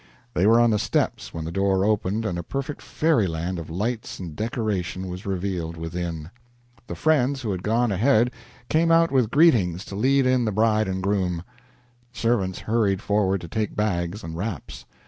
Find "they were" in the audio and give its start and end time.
0.33-0.59